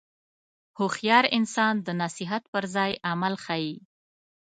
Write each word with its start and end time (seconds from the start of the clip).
هوښیار 0.77 1.25
انسان 1.37 1.73
د 1.87 1.87
نصیحت 2.01 2.43
پر 2.53 2.63
ځای 2.75 2.91
عمل 3.09 3.33
ښيي. 3.43 3.75